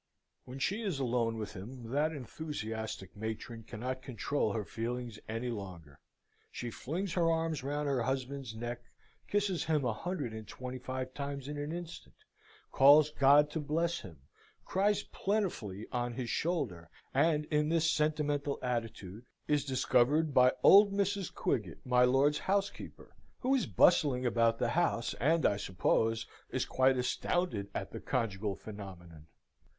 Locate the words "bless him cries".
13.59-15.03